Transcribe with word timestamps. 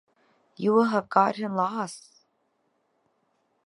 You 0.55 0.73
will 0.73 0.85
have 0.85 1.09
gotten 1.09 1.53
lost! 1.53 2.25